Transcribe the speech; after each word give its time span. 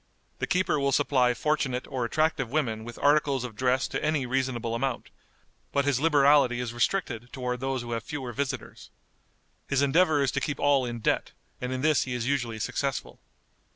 The 0.39 0.47
keeper 0.47 0.79
will 0.79 0.91
supply 0.91 1.35
fortunate 1.35 1.85
or 1.87 2.05
attractive 2.05 2.49
women 2.49 2.83
with 2.83 2.97
articles 2.97 3.43
of 3.43 3.55
dress 3.55 3.87
to 3.89 4.03
any 4.03 4.25
reasonable 4.25 4.73
amount, 4.73 5.11
but 5.71 5.85
his 5.85 5.99
liberality 5.99 6.59
is 6.59 6.73
restricted 6.73 7.31
toward 7.31 7.59
those 7.59 7.83
who 7.83 7.91
have 7.91 8.03
fewer 8.03 8.33
visitors. 8.33 8.89
His 9.67 9.83
endeavor 9.83 10.23
is 10.23 10.31
to 10.31 10.41
keep 10.41 10.59
all 10.59 10.85
in 10.87 11.01
debt, 11.01 11.33
and 11.61 11.71
in 11.71 11.81
this 11.81 12.05
he 12.05 12.15
is 12.15 12.25
usually 12.25 12.57
successful. 12.57 13.21